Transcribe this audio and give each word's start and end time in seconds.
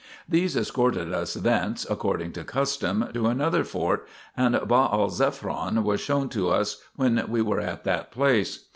These 0.27 0.57
escorted 0.57 1.13
us 1.13 1.35
thence, 1.35 1.85
according 1.87 2.31
to 2.31 2.43
custom, 2.43 3.07
to 3.13 3.27
another 3.27 3.63
fort, 3.63 4.07
and 4.35 4.59
Baal 4.67 5.09
zephon 5.11 5.73
3 5.73 5.79
was 5.83 6.01
shown 6.01 6.27
to 6.29 6.49
us, 6.49 6.81
when 6.95 7.23
we 7.29 7.43
were 7.43 7.61
at 7.61 7.83
that 7.83 8.09
place. 8.09 8.65